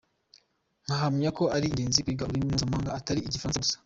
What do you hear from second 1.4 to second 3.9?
ari ingenzi kwiga ururimi mpuzamahanga, atari n’Igifaransa gusa.